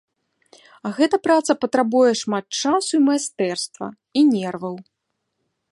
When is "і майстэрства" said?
3.01-3.87